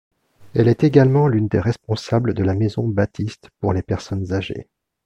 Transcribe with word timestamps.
Elle 0.55 0.67
est 0.67 0.83
également 0.83 1.27
l'une 1.27 1.47
des 1.47 1.59
responsables 1.59 2.33
de 2.33 2.43
la 2.43 2.55
maison 2.55 2.87
baptiste 2.87 3.51
pour 3.59 3.71
les 3.71 3.83
personnes 3.83 4.33
âgées. 4.33 4.67